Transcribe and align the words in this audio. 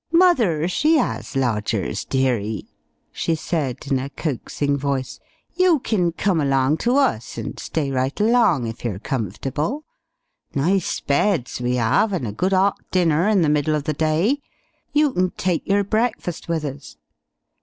"Mother, 0.11 0.67
she 0.67 0.97
'as 0.97 1.35
lodgers, 1.35 2.05
dearie," 2.05 2.65
she 3.11 3.35
said 3.35 3.85
in 3.91 3.99
a 3.99 4.09
coaxing 4.09 4.75
voice. 4.75 5.19
"You 5.53 5.79
kin 5.79 6.11
come 6.13 6.41
along 6.41 6.77
to 6.77 6.95
us, 6.97 7.37
and 7.37 7.59
stay 7.59 7.91
right 7.91 8.19
along, 8.19 8.65
if 8.65 8.83
you're 8.83 8.97
comfortable. 8.97 9.83
Nice 10.55 11.01
beds 11.01 11.61
we 11.61 11.77
'ave, 11.77 12.15
and 12.15 12.25
a 12.25 12.31
good 12.31 12.51
'ot 12.51 12.79
dinner 12.89 13.27
in 13.27 13.43
the 13.43 13.47
middle 13.49 13.75
uv 13.75 13.83
the 13.83 13.93
day. 13.93 14.39
You 14.91 15.13
kin 15.13 15.33
take 15.37 15.67
yer 15.67 15.83
breakfast 15.83 16.47
with 16.49 16.65
us. 16.65 16.97